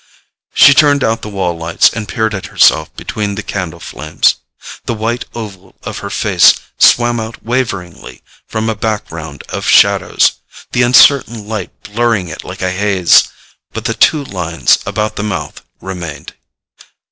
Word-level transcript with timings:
She 0.55 0.73
turned 0.73 1.03
out 1.03 1.21
the 1.21 1.29
wall 1.29 1.55
lights, 1.55 1.91
and 1.91 2.07
peered 2.07 2.33
at 2.33 2.47
herself 2.47 2.91
between 2.95 3.35
the 3.35 3.43
candle 3.43 3.79
flames. 3.79 4.37
The 4.85 4.95
white 4.95 5.25
oval 5.35 5.75
of 5.83 5.99
her 5.99 6.09
face 6.09 6.55
swam 6.79 7.19
out 7.19 7.43
waveringly 7.45 8.23
from 8.47 8.67
a 8.67 8.73
background 8.73 9.43
of 9.49 9.67
shadows, 9.67 10.37
the 10.71 10.81
uncertain 10.81 11.47
light 11.47 11.69
blurring 11.83 12.29
it 12.29 12.43
like 12.43 12.63
a 12.63 12.71
haze; 12.71 13.25
but 13.73 13.85
the 13.85 13.93
two 13.93 14.23
lines 14.25 14.79
about 14.87 15.17
the 15.17 15.23
mouth 15.23 15.61
remained. 15.79 16.33